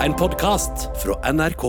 [0.00, 1.64] En podkast fra NRK.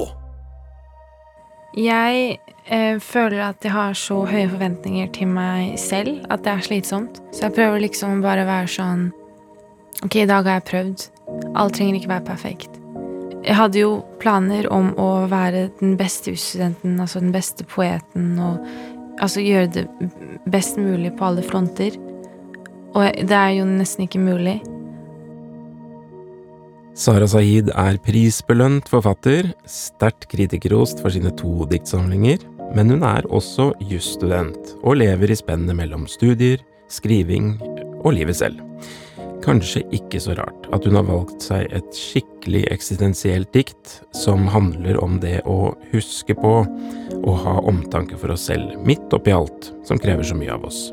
[1.76, 2.38] Jeg
[2.72, 7.20] eh, føler at jeg har så høye forventninger til meg selv at det er slitsomt.
[7.36, 9.04] Så jeg prøver liksom bare å være sånn
[10.06, 11.06] Ok, i dag har jeg prøvd.
[11.60, 12.80] Alt trenger ikke være perfekt.
[13.44, 18.64] Jeg hadde jo planer om å være den beste jusstudenten, altså den beste poeten, og
[19.20, 19.88] altså gjøre det
[20.48, 22.00] best mulig på alle fronter.
[22.96, 24.62] Og det er jo nesten ikke mulig.
[26.92, 32.44] Sara Sahid er prisbelønt forfatter, sterkt kritikerrost for sine to diktsamlinger,
[32.76, 36.60] men hun er også jusstudent, og lever i spennet mellom studier,
[36.92, 37.54] skriving
[38.04, 38.60] og livet selv.
[39.42, 45.00] Kanskje ikke så rart at hun har valgt seg et skikkelig eksistensielt dikt som handler
[45.02, 46.56] om det å huske på
[47.22, 50.90] og ha omtanke for oss selv, midt oppi alt som krever så mye av oss.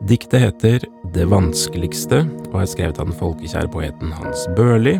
[0.00, 4.94] Diktet heter Det vanskeligste og er skrevet av den folkekjære poeten Hans Børli,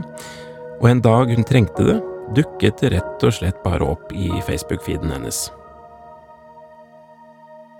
[0.76, 1.94] og en dag hun trengte det,
[2.36, 5.38] dukket det rett og slett bare opp i Facebook-feeden hennes.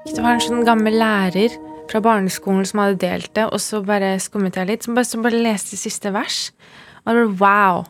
[0.08, 1.58] Det var en sånn gammel lærer
[1.90, 4.88] fra barneskolen som hadde delt det, og så bare skummet jeg litt.
[4.88, 6.54] som bare, som bare leste siste vers.
[7.04, 7.84] Og det var wow.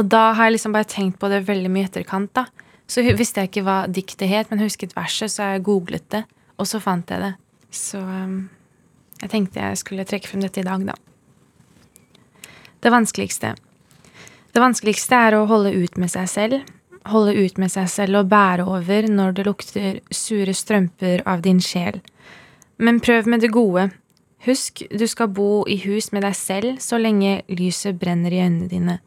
[0.00, 2.46] Og da har jeg liksom bare tenkt på det veldig mye i etterkant, da.
[2.88, 6.24] Så visste jeg ikke hva diktet het, men husket verset, så jeg googlet det,
[6.56, 7.34] og så fant jeg det.
[7.72, 8.48] Så um,
[9.22, 10.96] jeg tenkte jeg skulle trekke frem dette i dag, da.
[12.82, 13.54] Det vanskeligste.
[14.52, 16.70] Det vanskeligste er å holde ut med seg selv.
[17.08, 21.62] Holde ut med seg selv og bære over når det lukter sure strømper av din
[21.62, 22.00] sjel.
[22.82, 23.88] Men prøv med det gode.
[24.42, 28.68] Husk, du skal bo i hus med deg selv så lenge lyset brenner i øynene
[28.70, 28.98] dine.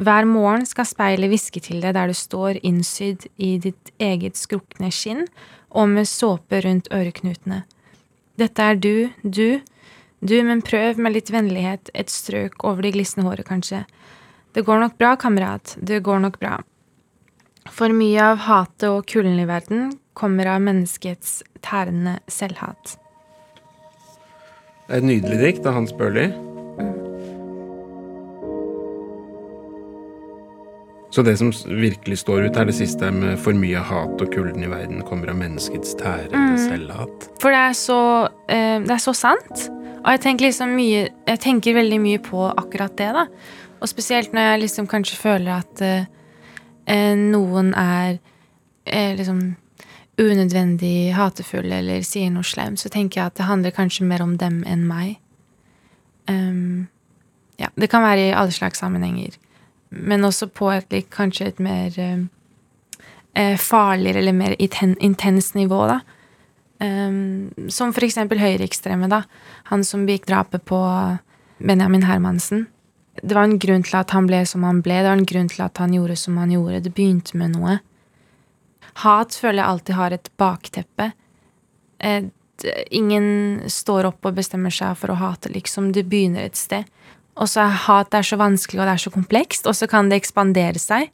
[0.00, 4.88] Hver morgen skal speilet hviske til deg der du står innsydd i ditt eget skrukne
[4.90, 5.26] skinn
[5.68, 7.62] og med såpe rundt øreknutene.
[8.40, 9.60] Dette er du, du,
[10.20, 13.82] du, men prøv med litt vennlighet, et strøk over det glisne håret, kanskje.
[14.56, 16.58] Det går nok bra, kamerat, det går nok bra.
[17.70, 22.96] For mye av hatet og kulden i verden kommer av menneskets tærende selvhat.
[24.88, 26.26] Det er et nydelig dikt av Hans Børli.
[31.12, 34.62] Så det som virkelig står ut, er det siste med for mye hat og kulden
[34.64, 36.62] i verden kommer av menneskets tærende mm.
[36.62, 37.26] selvhat.
[37.42, 37.98] For det er, så,
[38.48, 39.66] eh, det er så sant.
[40.02, 43.26] Og jeg tenker liksom mye Jeg tenker veldig mye på akkurat det, da.
[43.82, 46.08] Og spesielt når jeg liksom kanskje føler at eh,
[46.88, 48.16] eh noen er
[48.86, 49.44] eh, liksom
[50.16, 54.38] unødvendig hatefull eller sier noe slemt, så tenker jeg at det handler kanskje mer om
[54.40, 55.18] dem enn meg.
[56.28, 56.88] Um,
[57.60, 59.36] ja, det kan være i alle slags sammenhenger
[59.92, 62.24] men også på et kanskje et mer eh,
[63.36, 66.00] eh farligere eller mer intenst nivå, da.
[66.82, 69.22] Um, som for eksempel høyreekstreme, da.
[69.70, 70.80] Han som begikk drapet på
[71.62, 72.66] Benjamin Hermansen.
[73.22, 74.96] Det var en grunn til at han ble som han ble.
[74.98, 76.80] Det var en grunn til at han gjorde som han gjorde.
[76.82, 77.78] Det begynte med noe.
[79.04, 81.12] Hat føler jeg alltid har et bakteppe.
[82.02, 85.92] Et, ingen står opp og bestemmer seg for å hate, liksom.
[85.94, 86.88] Det begynner et sted.
[87.40, 90.10] Og så er hat er så vanskelig, og det er så komplekst, og så kan
[90.10, 91.12] det ekspandere seg.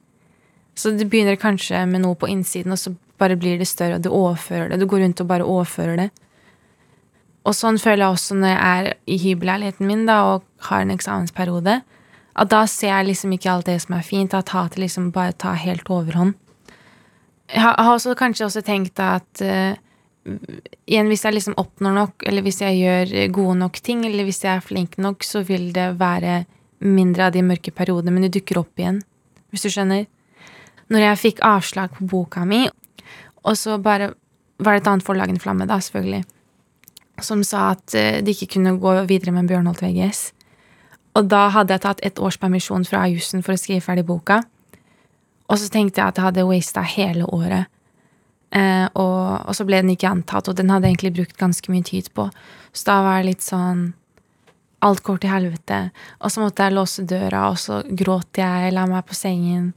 [0.78, 4.02] Så det begynner kanskje med noe på innsiden, og så bare blir det større, og
[4.02, 4.80] du overfører det.
[4.80, 6.08] Du går rundt og bare overfører det.
[7.46, 10.92] Og sånn føler jeg også når jeg er i hybelleiligheten min da, og har en
[10.94, 11.80] eksamensperiode.
[12.38, 15.34] At da ser jeg liksom ikke alt det som er fint, at hatet liksom bare
[15.34, 16.36] tar helt overhånd.
[17.48, 19.78] Jeg har også kanskje også tenkt at uh,
[20.26, 24.42] igjen, hvis jeg liksom oppnår nok, eller hvis jeg gjør gode nok ting, eller hvis
[24.44, 26.42] jeg er flink nok, så vil det være
[26.84, 29.00] mindre av de mørke periodene, men de dukker opp igjen,
[29.50, 30.06] hvis du skjønner.
[30.88, 32.66] Når jeg fikk avslag på boka mi,
[33.44, 34.12] og så bare
[34.58, 36.24] var det et annet forlag enn Flamme, da, selvfølgelig,
[37.22, 40.28] som sa at eh, de ikke kunne gå videre med Bjørnholt VGS.
[41.18, 44.42] Og da hadde jeg tatt et års permisjon fra jussen for å skrive ferdig boka.
[45.48, 47.70] Og så tenkte jeg at jeg hadde wasta hele året
[48.50, 51.72] Eh, og, og, så ble den ikke antatt, og den hadde jeg egentlig brukt ganske
[51.72, 52.28] mye tid på.
[52.72, 53.90] Så da var det litt sånn
[54.78, 55.76] Alt går til helvete.
[56.22, 59.72] Og så måtte jeg låse døra, og så gråt jeg, la meg på sengen.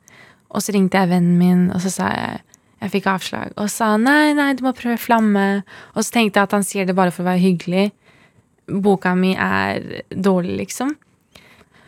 [0.54, 2.36] Og så ringte jeg vennen min, og så sa jeg
[2.82, 3.54] jeg fikk avslag.
[3.62, 5.62] Og sa nei, nei, du må prøve flamme.
[5.94, 7.88] Og så tenkte jeg at han sier det bare for å være hyggelig.
[8.82, 10.96] Boka mi er dårlig, liksom.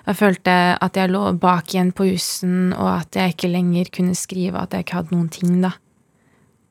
[0.04, 0.54] Jeg følte
[0.84, 4.76] at jeg lå bak igjen på jussen, og at jeg ikke lenger kunne skrive, at
[4.76, 5.74] jeg ikke hadde noen ting, da.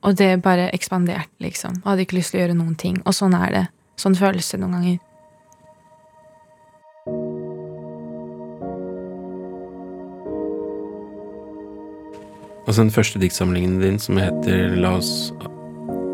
[0.02, 1.78] Og det bare ekspanderte, liksom.
[1.78, 2.98] Jeg hadde ikke lyst til å gjøre noen ting.
[3.06, 3.64] Og sånn er det.
[4.00, 5.00] Sånn føles det noen ganger.
[12.62, 15.32] Altså den første diktsamlingen din som heter La oss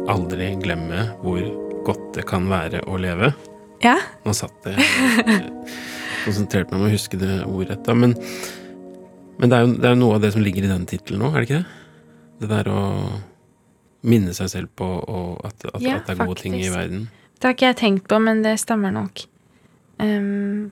[0.08, 1.40] aldri glemme hvor
[1.86, 3.32] godt det kan være å leve.
[3.84, 3.98] Ja.
[4.24, 4.80] Nå satt jeg
[6.24, 7.94] konsentrerte meg om å huske det ordet, da.
[7.94, 8.16] Men
[9.38, 11.22] Men det er, jo, det er jo noe av det som ligger i den tittelen
[11.22, 11.76] òg, er det ikke det?
[12.42, 12.80] Det der å
[14.06, 14.88] minne seg selv på
[15.44, 17.08] at, at, Ja, at det er gode ting i verden.
[17.38, 19.24] Det har ikke jeg tenkt på, men det stemmer nok.
[19.98, 20.70] Um,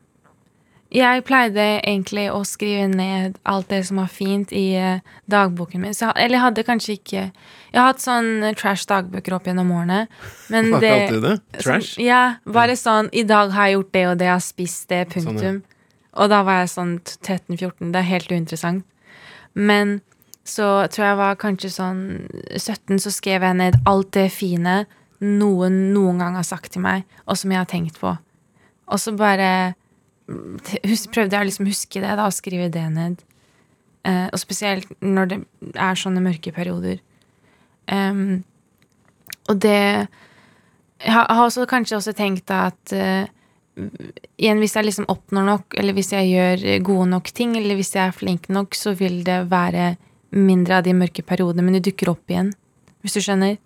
[0.94, 5.94] jeg pleide egentlig å skrive ned alt det som var fint i uh, dagboken min.
[5.94, 9.72] Så, eller jeg hadde kanskje ikke Jeg har hatt sånn eh, trash dagbøker opp gjennom
[9.74, 10.06] årene.
[10.54, 11.36] Men Hva det, kalte du det?
[11.58, 11.96] Trash?
[11.96, 14.86] Sånn, ja, bare sånn I dag har jeg gjort det og det, jeg har spist
[14.92, 15.62] det, Sånn, punktum.
[16.16, 17.90] Og da var jeg sånn 13-14.
[17.92, 18.86] Det er helt uinteressant.
[19.52, 19.98] Men
[20.46, 22.02] så tror jeg var kanskje sånn
[22.54, 24.84] 17, så skrev jeg ned alt det fine
[25.20, 28.12] noen noen gang har sagt til meg, og som jeg har tenkt på.
[28.86, 29.74] Og så bare
[30.28, 30.58] mm,
[31.14, 33.24] prøvde jeg å liksom huske det, da, og skrive det ned.
[34.06, 35.40] Eh, og spesielt når det
[35.74, 37.00] er sånne mørke perioder.
[37.86, 38.42] Um,
[39.46, 40.08] og det
[40.98, 43.28] Jeg har også kanskje også tenkt at uh,
[44.40, 47.92] igjen, hvis jeg liksom oppnår nok, eller hvis jeg gjør gode nok ting, eller hvis
[47.94, 49.96] jeg er flink nok, så vil det være
[50.36, 52.52] mindre av de mørke periodene, men de dukker opp igjen.
[53.02, 53.58] Hvis du skjønner?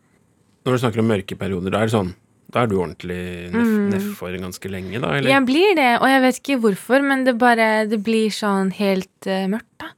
[0.67, 2.15] Når du snakker om mørke perioder, da er det sånn
[2.51, 3.17] Da er du ordentlig
[3.53, 3.91] neff, Mm.
[3.93, 5.13] nedfor ganske lenge, da?
[5.17, 5.31] Eller?
[5.31, 9.27] Jeg blir det, og jeg vet ikke hvorfor, men det bare Det blir sånn helt
[9.31, 9.93] uh, mørkt, da.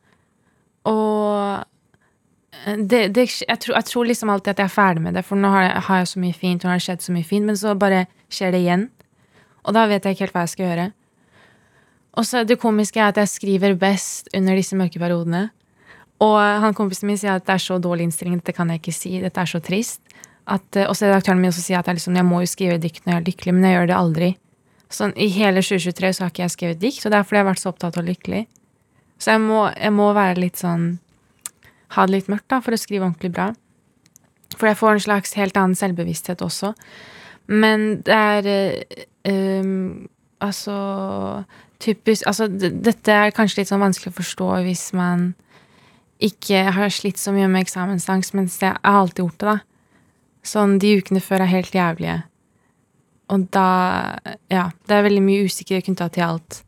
[0.84, 1.64] Og
[2.86, 5.36] det, det, jeg, tror, jeg tror liksom alltid at jeg er ferdig med det, for
[5.40, 7.26] nå har jeg, har jeg så mye fint, og nå har det skjedd så mye
[7.26, 8.84] fint, men så bare skjer det igjen.
[9.64, 10.86] Og da vet jeg ikke helt hva jeg skal gjøre.
[12.20, 15.46] Og så det komiske er at jeg skriver best under disse mørke periodene.
[16.22, 18.94] Og han kompisen min sier at det er så dårlig innstilling, dette kan jeg ikke
[18.94, 20.00] si, dette er så trist.
[20.46, 22.80] At, eh, og så redaktøren min også sier at jeg, liksom, jeg må jo skrive
[22.82, 24.30] dikt når jeg er lykkelig, men jeg gjør det aldri.
[24.92, 27.44] Sånn, I hele 2023 så har ikke jeg skrevet dikt, og det er fordi jeg
[27.44, 28.42] har vært så opptatt av lykkelig.
[29.22, 30.96] Så jeg må, jeg må være litt sånn
[31.92, 33.50] Ha det litt mørkt, da, for å skrive ordentlig bra.
[34.56, 36.70] For jeg får en slags helt annen selvbevissthet også.
[37.52, 38.48] Men det er
[39.28, 39.68] øh,
[40.42, 40.76] Altså
[41.82, 45.32] typisk Altså, dette er kanskje litt sånn vanskelig å forstå hvis man
[46.22, 49.58] ikke har slitt så mye med eksamensangst, mens jeg har alltid gjort det, da.
[50.42, 52.22] Sånn, de ukene før er helt jævlige.
[53.32, 53.68] Og da
[54.50, 56.62] Ja, det er veldig mye usikkerhet knytta til alt.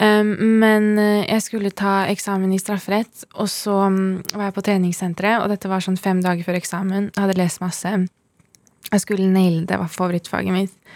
[0.00, 0.32] Um,
[0.62, 5.42] men eh, jeg skulle ta eksamen i strafferett, og så um, var jeg på treningssenteret,
[5.42, 7.10] og dette var sånn fem dager før eksamen.
[7.10, 7.92] Jeg hadde lest masse.
[8.86, 10.94] Jeg skulle naile det, var favorittfaget mitt.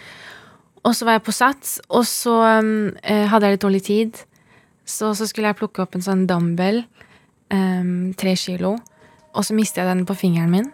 [0.81, 2.33] Og så var jeg på sats, og så
[2.65, 2.73] um,
[3.05, 4.23] hadde jeg litt dårlig tid.
[4.89, 6.81] Så, så skulle jeg plukke opp en sånn dumbbell,
[7.53, 8.75] um, tre kilo,
[9.35, 10.71] og så mistet jeg den på fingeren min.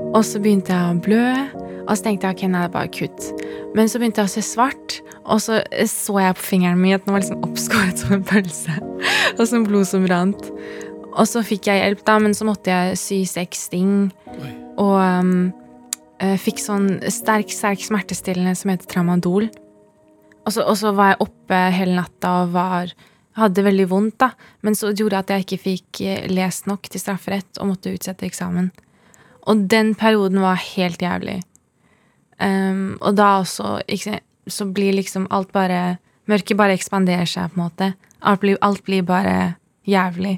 [0.00, 1.24] Og så begynte jeg å blø,
[1.84, 3.26] og så tenkte jeg ok, nei, det er bare kutt.
[3.76, 4.96] Men så begynte jeg å se svart,
[5.26, 8.26] og så eh, så jeg på fingeren min at den var liksom oppskåret som en
[8.26, 8.76] pølse.
[9.38, 10.50] og som blod som rant.
[11.10, 14.10] Og så fikk jeg hjelp, da, men så måtte jeg sy seks ting.
[14.32, 14.52] Oi.
[14.80, 15.50] Og um,
[16.40, 19.50] fikk sånn sterk, sterk smertestillende som heter tramadol.
[20.46, 22.94] Og så, og så var jeg oppe hele natta og var
[23.38, 24.32] hadde veldig vondt, da.
[24.66, 28.26] Men så gjorde at jeg ikke fikk eh, lest nok til strafferett og måtte utsette
[28.26, 28.70] eksamen.
[29.50, 31.40] Og den perioden var helt jævlig.
[32.40, 35.98] Um, og da også ikke, så blir liksom alt bare
[36.30, 37.86] Mørket bare ekspanderer seg, på en måte.
[38.22, 39.56] Alt blir, alt blir bare
[39.88, 40.36] jævlig.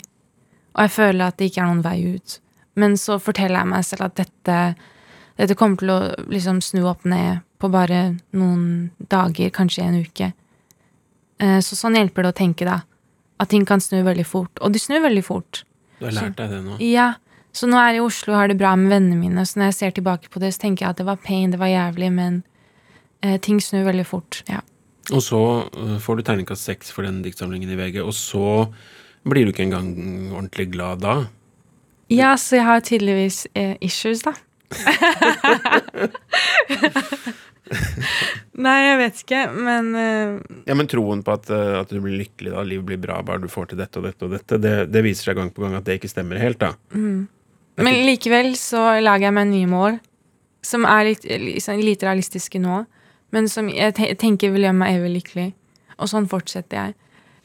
[0.73, 2.37] Og jeg føler at det ikke er noen vei ut.
[2.81, 4.57] Men så forteller jeg meg selv at dette,
[5.37, 5.99] dette kommer til å
[6.33, 8.65] liksom snu opp ned på bare noen
[9.13, 10.31] dager, kanskje en uke.
[11.43, 12.81] Eh, Så sånn hjelper det å tenke, da.
[13.43, 14.53] At ting kan snu veldig fort.
[14.63, 15.65] Og de snur veldig fort.
[15.99, 16.77] Du har lært deg det nå?
[16.87, 17.09] Ja,
[17.53, 19.67] så nå er jeg i Oslo og har det bra med vennene mine, så når
[19.73, 22.09] jeg ser tilbake på det, så tenker jeg at det var pain, det var jævlig,
[22.15, 22.39] men
[23.23, 24.43] eh, ting snur veldig fort.
[24.49, 24.61] Ja.
[25.13, 25.41] Og så
[25.77, 28.71] øh, får du terningkast seks for den diktsamlingen i VG, og så
[29.29, 29.91] blir du ikke engang
[30.33, 31.17] ordentlig glad da.
[32.11, 34.33] ja, så jeg har tydeligvis eh, issues, da.
[38.65, 40.59] Nei, jeg vet ikke, men uh...
[40.69, 43.43] Ja, Men troen på at, øh, at du blir lykkelig, da, livet blir bra bare
[43.43, 45.77] du får til dette og dette og dette, det, det viser seg gang på gang
[45.79, 46.75] at det ikke stemmer helt, da.
[47.81, 50.01] Men likevel så lager jeg meg nye mål,
[50.63, 52.83] som er litt, liksom, lite realistiske nå,
[53.33, 55.49] men som jeg tenker vil gjøre meg evig lykkelig.
[56.03, 56.99] Og sånn fortsetter jeg.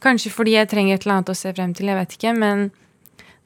[0.03, 2.67] Kanskje fordi jeg trenger et eller annet å se frem til, jeg vet ikke, men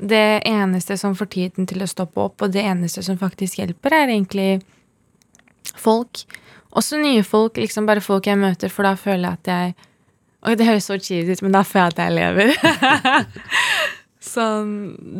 [0.02, 3.94] det eneste som får tiden til å stoppe opp, og det eneste som faktisk hjelper,
[3.94, 4.50] er egentlig
[5.78, 6.24] folk.
[6.72, 9.88] Også nye folk, liksom bare folk jeg møter, for da føler jeg at jeg
[10.42, 12.54] Oi, det høres så cheesy ut, men da føler jeg at jeg lever.
[14.32, 14.72] Sånn,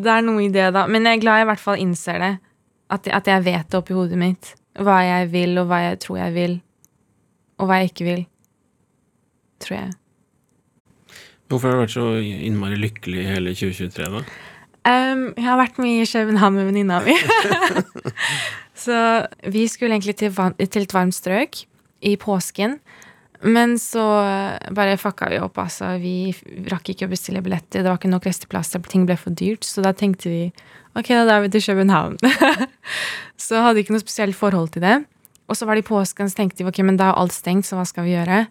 [0.02, 0.88] det er noe i det, da.
[0.90, 2.32] Men jeg er glad jeg i hvert fall innser det.
[2.90, 4.50] At, at jeg vet det oppi hodet mitt.
[4.82, 6.56] Hva jeg vil, og hva jeg tror jeg vil.
[7.62, 8.24] Og hva jeg ikke vil.
[9.62, 9.92] Tror jeg.
[11.52, 14.24] Hvorfor har du vært så innmari lykkelig i hele 2023, da?
[14.82, 17.14] Um, jeg har vært mye i København med venninna mi.
[18.82, 18.98] så
[19.54, 20.34] vi skulle egentlig til,
[20.66, 21.64] til et varmt strøk
[22.02, 22.78] i påsken.
[23.42, 24.02] Men så
[24.70, 25.96] bare fucka vi opp, altså.
[25.98, 26.30] Vi
[26.70, 27.82] rakk ikke å bestille billetter.
[27.82, 28.82] Det var ikke nok resteplasser.
[28.86, 29.66] Ting ble for dyrt.
[29.66, 30.44] Så da tenkte vi
[30.94, 32.20] ok, da drar vi til København.
[33.46, 35.00] så hadde vi ikke noe spesielt forhold til det.
[35.50, 37.66] Og så var det i påsken, så tenkte vi ok, men da er alt stengt,
[37.66, 38.44] så hva skal vi gjøre?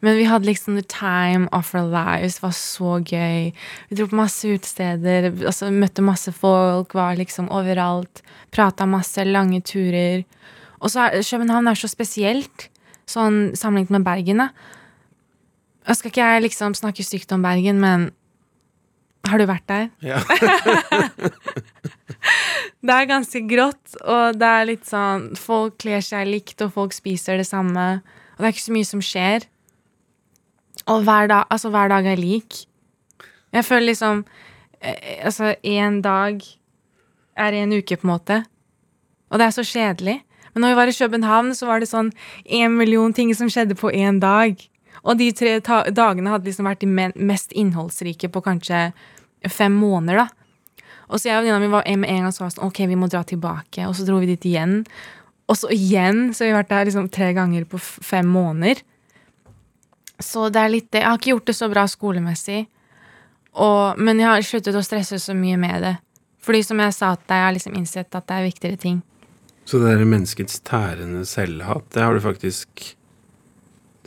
[0.00, 2.38] Men vi hadde liksom the time of our lives.
[2.38, 3.52] Det var så gøy.
[3.88, 8.22] Vi dro på masse utesteder, altså møtte masse folk, var liksom overalt.
[8.54, 10.22] Prata masse, lange turer.
[10.78, 12.68] Og så er København er så spesielt,
[13.08, 14.50] sånn sammenlignet med Bergen, da.
[15.88, 18.10] Nå skal ikke jeg liksom snakke stygt om Bergen, men
[19.28, 19.88] har du vært der?
[20.04, 20.22] Ja.
[22.78, 26.94] Det er ganske grått, og det er litt sånn Folk kler seg likt, og folk
[26.94, 27.86] spiser det samme.
[28.36, 29.46] Og det er ikke så mye som skjer.
[30.88, 32.64] Og hver dag, altså hver dag er lik.
[33.52, 34.24] Jeg føler liksom
[34.80, 36.40] eh, Altså, én dag
[37.36, 38.44] er en uke, på en måte.
[39.30, 40.22] Og det er så kjedelig.
[40.54, 42.10] Men når vi var i København, så var det sånn
[42.44, 44.56] én million ting som skjedde på én dag.
[45.04, 45.58] Og de tre
[45.94, 48.88] dagene hadde liksom vært de mest innholdsrike på kanskje
[49.46, 50.84] fem måneder, da.
[51.08, 52.98] Og så jeg og venninna mi var med en gang så var sånn Ok, vi
[52.98, 53.86] må dra tilbake.
[53.88, 54.82] Og så dro vi dit igjen.
[55.48, 56.34] Og så igjen.
[56.34, 58.82] Så vi har vært der liksom tre ganger på fem måneder.
[60.18, 61.02] Så det er litt det.
[61.04, 62.64] Jeg har ikke gjort det så bra skolemessig.
[63.58, 65.94] Og, men jeg har sluttet å stresse så mye med det.
[66.44, 69.00] Fordi som jeg sa til deg, jeg har liksom innsett at det er viktigere ting.
[69.68, 72.92] Så det der menneskets tærende selvhat, det har du faktisk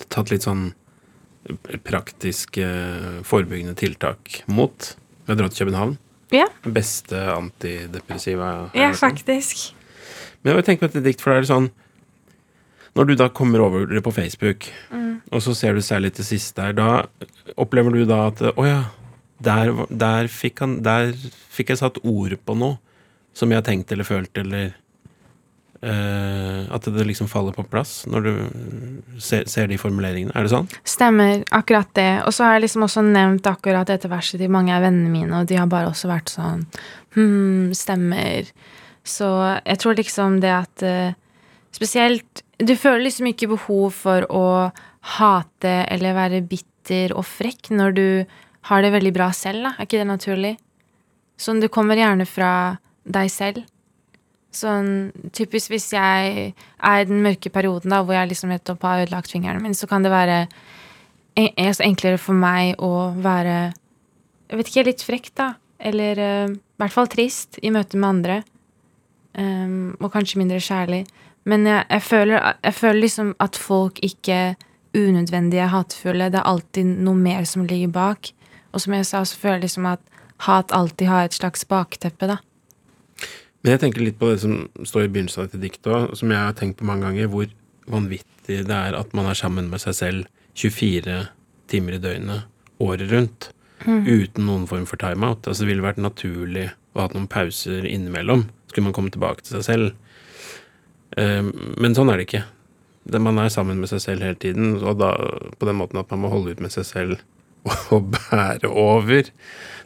[0.10, 0.72] tatt litt sånn
[1.86, 2.66] praktiske
[3.28, 4.94] forebyggende tiltak mot
[5.28, 5.94] ved å dra til København?
[6.32, 6.48] Ja.
[6.64, 8.72] Beste antidepressiva.
[8.78, 9.72] Ja, faktisk.
[10.42, 11.70] Men jeg tenker på et dikt, for det er sånn
[12.98, 15.32] Når du da kommer over det på Facebook, mm.
[15.32, 16.90] og så ser du særlig til sist der, da
[17.56, 18.82] opplever du da at Å ja,
[19.40, 21.14] der, der, fikk han, der
[21.52, 22.78] fikk jeg satt ord på noe
[23.38, 24.78] som jeg har tenkt eller følt, eller
[25.82, 28.34] Uh, at det liksom faller på plass når du
[29.18, 30.30] ser, ser, de formuleringene.
[30.38, 30.68] Er det sånn?
[30.86, 31.42] Stemmer.
[31.58, 32.20] Akkurat det.
[32.30, 35.40] Og så har jeg liksom også nevnt akkurat dette verset til mange av vennene mine,
[35.40, 36.68] og de har bare også vært sånn
[37.18, 38.54] Hm, stemmer.
[39.02, 39.32] Så
[39.66, 41.18] jeg tror liksom det at uh,
[41.74, 44.46] Spesielt Du føler liksom ikke behov for å
[45.18, 48.08] hate eller være bitter og frekk når du
[48.70, 49.74] har det veldig bra selv, da.
[49.78, 50.56] Er ikke det naturlig?
[51.42, 52.52] Sånn, det kommer gjerne fra
[53.10, 53.64] deg selv.
[54.54, 59.06] Sånn typisk hvis jeg er i den mørke perioden da, hvor jeg liksom nettopp har
[59.06, 60.44] ødelagt fingeren min, så kan det være
[61.40, 63.72] en, enklere for meg å være
[64.52, 65.54] Jeg vet ikke, litt frekk, da.
[65.80, 68.42] Eller uh, i hvert fall trist i møte med andre.
[69.32, 71.06] Um, og kanskje mindre kjærlig.
[71.50, 74.56] Men jeg, jeg, føler, jeg føler liksom at folk ikke
[74.98, 76.30] unødvendige hatefulle.
[76.30, 78.32] Det er alltid noe mer som ligger bak.
[78.72, 80.04] Og som jeg sa, så føler jeg liksom at
[80.48, 82.38] hat alltid har et slags bakteppe, da.
[83.62, 86.32] Men jeg tenker litt på det som står i begynnelsen av dette diktet òg, som
[86.34, 87.50] jeg har tenkt på mange ganger, hvor
[87.92, 91.20] vanvittig det er at man er sammen med seg selv 24
[91.72, 92.48] timer i døgnet
[92.82, 93.52] året rundt.
[93.86, 94.06] Mm.
[94.06, 95.46] Uten noen form for timeout.
[95.46, 98.48] Altså det ville vært naturlig å ha noen pauser innimellom.
[98.70, 99.94] Skulle man komme tilbake til seg selv.
[101.18, 101.52] Um,
[101.82, 102.46] men sånn er det ikke.
[103.18, 105.12] Man er sammen med seg selv hele tiden, og da
[105.60, 107.16] på den måten at man må holde ut med seg selv
[107.96, 109.32] og bære over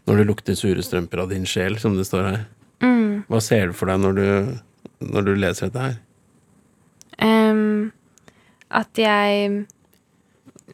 [0.05, 2.41] når det lukter sure strømper av din sjel, som det står her.
[2.83, 3.23] Mm.
[3.31, 4.27] Hva ser du for deg når du,
[5.07, 5.95] når du leser dette her?
[7.23, 7.93] Um,
[8.69, 9.65] at jeg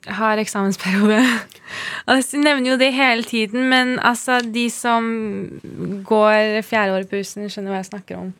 [0.08, 1.20] har eksamensperiode.
[2.10, 5.05] altså, jeg nevner jo det hele tiden, men altså, de som
[6.08, 8.31] går fjerdeåret på husen, skjønner hva jeg snakker om.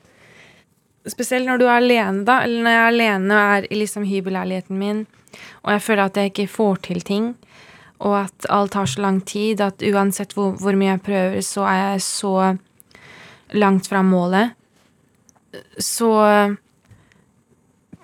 [1.10, 2.42] Spesielt når du er alene, da.
[2.46, 5.06] Eller når jeg er alene og er i liksom hybelleiligheten min,
[5.64, 7.32] og jeg føler at jeg ikke får til ting,
[8.02, 11.66] og at alt tar så lang tid at uansett hvor, hvor mye jeg prøver, så
[11.70, 12.36] er jeg så
[13.58, 14.54] langt fra målet,
[15.78, 16.12] så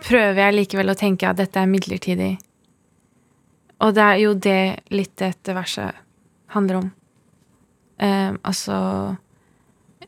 [0.04, 2.34] prøver jeg likevel å tenke at dette er midlertidig.
[3.82, 4.62] Og det er jo det
[4.94, 5.98] litt dette verset
[6.54, 6.90] handler om.
[7.98, 8.78] Um, altså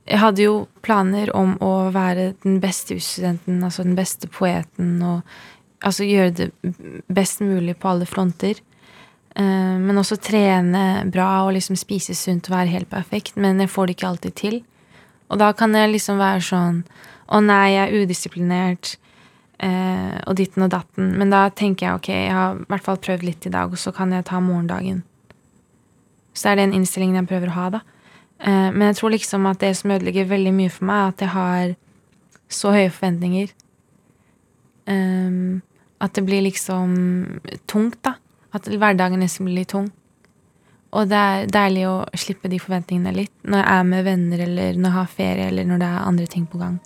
[0.10, 5.86] Jeg hadde jo planer om å være den beste jusstudenten, altså den beste poeten, og
[5.86, 6.48] altså gjøre det
[7.14, 8.58] best mulig på alle fronter.
[9.36, 13.38] Eh, men også trene bra og liksom spise sunt og være helt perfekt.
[13.38, 14.58] Men jeg får det ikke alltid til.
[15.30, 16.82] Og da kan jeg liksom være sånn
[17.30, 18.96] Å nei, jeg er udisiplinert.
[19.62, 21.12] Eh, og ditten og datten.
[21.20, 23.78] Men da tenker jeg ok, jeg har i hvert fall prøvd litt i dag, og
[23.78, 25.04] så kan jeg ta morgendagen.
[26.34, 27.82] Så er det en innstilling jeg prøver å ha, da.
[28.40, 31.24] Eh, men jeg tror liksom at det som ødelegger veldig mye for meg, er at
[31.26, 31.76] jeg har
[32.50, 33.54] så høye forventninger.
[34.90, 35.62] Um,
[36.02, 36.96] at det blir liksom
[37.70, 38.16] tungt, da.
[38.56, 39.92] At hverdagen nesten blir litt tung.
[40.90, 44.80] Og det er deilig å slippe de forventningene litt når jeg er med venner, eller
[44.80, 46.80] når jeg har ferie, eller når det er andre ting på gang.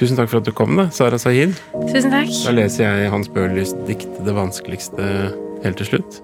[0.00, 1.50] Tusen takk for at du kom, da, Sara Sahid.
[1.90, 2.30] Tusen takk.
[2.46, 6.20] Da leser jeg Hans Bøhlers dikt 'Det vanskeligste' helt til slutt.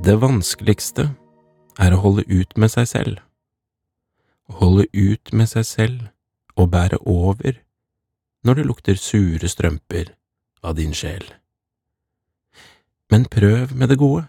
[0.00, 1.10] Det vanskeligste
[1.78, 3.18] er å holde ut med seg selv.
[4.48, 6.08] Å holde ut med seg selv
[6.56, 7.60] og bære over
[8.42, 10.16] når det lukter sure strømper
[10.64, 11.28] av din sjel.
[13.10, 14.24] Men prøv med det gode.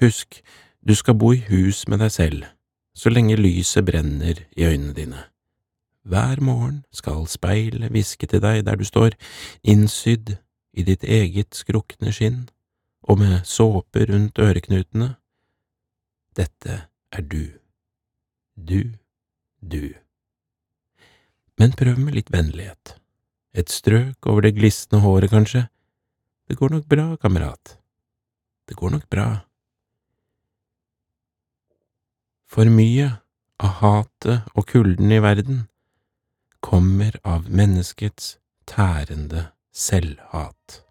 [0.00, 0.42] Husk,
[0.88, 2.44] du skal bo i hus med deg selv,
[2.94, 5.24] så lenge lyset brenner i øynene dine.
[6.08, 9.18] Hver morgen skal speilet hviske til deg der du står,
[9.62, 10.36] innsydd
[10.72, 12.46] i ditt eget skrukne skinn,
[13.02, 15.14] og med såpe rundt øreknutene.
[16.36, 16.80] Dette
[17.12, 17.44] er du.
[18.56, 18.94] Du,
[19.60, 19.92] du.
[21.58, 22.96] Men prøv med litt vennlighet.
[23.52, 25.66] Et strøk over det glisne håret, kanskje.
[26.48, 27.76] Det går nok bra, kamerat.
[28.68, 29.28] Det går nok bra.
[32.48, 33.10] For mye
[33.60, 35.66] av hatet og kulden i verden
[36.64, 40.87] kommer av menneskets tærende selvhat.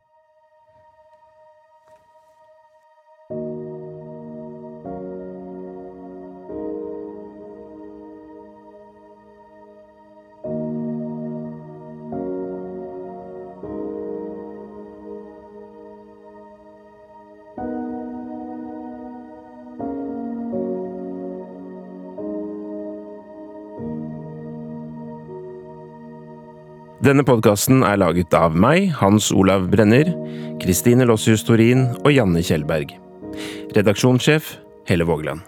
[27.07, 30.09] Denne podkasten er laget av meg, Hans Olav Brenner,
[30.59, 32.89] Kristine Lossius Torin og Janne Kjellberg.
[33.77, 34.49] Redaksjonssjef
[34.89, 35.39] Helle Vågland.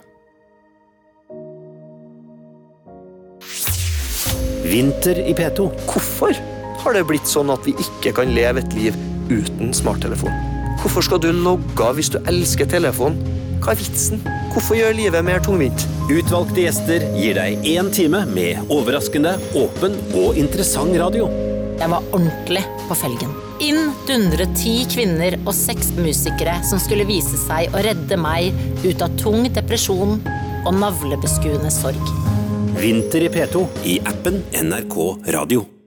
[4.69, 5.67] Vinter i P2.
[5.89, 6.39] Hvorfor
[6.85, 8.95] har det blitt sånn at vi ikke kan leve et liv
[9.27, 10.31] uten smarttelefon?
[10.79, 13.19] Hvorfor skal du logge av hvis du elsker telefon?
[13.59, 14.23] Hva er vitsen?
[14.53, 15.83] Hvorfor gjør livet mer tungvint?
[16.07, 21.27] Utvalgte gjester gir deg én time med overraskende, åpen og interessant radio.
[21.79, 23.31] Jeg var ordentlig på felgen.
[23.63, 28.51] Inn dundret ti kvinner og seks musikere som skulle vise seg å redde meg
[28.83, 32.13] ut av tung depresjon og navlebeskuende sorg.
[32.79, 33.65] Vinter i P2
[33.95, 35.03] i appen NRK
[35.35, 35.78] Radio.